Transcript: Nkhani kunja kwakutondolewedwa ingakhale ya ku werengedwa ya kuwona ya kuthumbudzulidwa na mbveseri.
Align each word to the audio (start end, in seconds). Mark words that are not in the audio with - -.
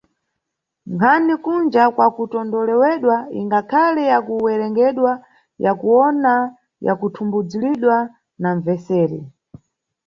Nkhani 0.91 1.33
kunja 1.43 1.83
kwakutondolewedwa 1.95 3.17
ingakhale 3.39 4.01
ya 4.11 4.19
ku 4.25 4.33
werengedwa 4.45 5.11
ya 5.63 5.71
kuwona 5.79 6.33
ya 6.85 6.93
kuthumbudzulidwa 6.99 7.95
na 8.41 8.49
mbveseri. 8.57 9.19